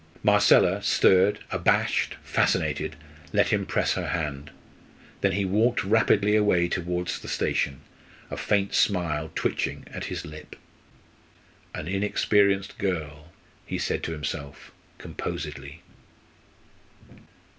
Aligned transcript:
Marcella, 0.23 0.81
stirred 0.81 1.41
abashed 1.51 2.15
fascinated 2.23 2.95
let 3.33 3.49
him 3.49 3.67
press 3.67 3.93
her 3.93 4.07
hand. 4.07 4.49
Then 5.21 5.33
he 5.33 5.45
walked 5.45 5.83
rapidly 5.83 6.35
away 6.35 6.67
towards 6.69 7.19
the 7.19 7.27
station, 7.27 7.81
a 8.31 8.35
faint 8.35 8.73
smile 8.73 9.29
twitching 9.35 9.83
at 9.93 10.05
his 10.05 10.25
lip. 10.25 10.55
"An 11.75 11.87
inexperienced 11.87 12.79
girl," 12.79 13.31
he 13.63 13.77
said 13.77 14.01
to 14.05 14.11
himself, 14.11 14.71
composedly. 14.97 15.83